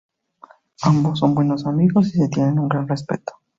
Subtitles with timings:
[0.81, 3.33] Ambos son buenos amigos y se tienen un gran respeto.